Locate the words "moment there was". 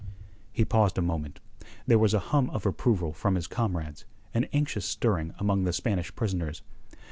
1.03-2.15